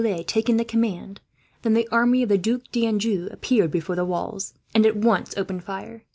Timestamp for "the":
0.57-0.65, 1.75-1.87, 2.29-2.37, 3.95-4.03